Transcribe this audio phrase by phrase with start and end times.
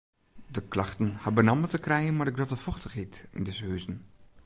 [0.47, 3.97] De klachten ha benammen te krijen mei de grutte fochtichheid yn dizze huzen.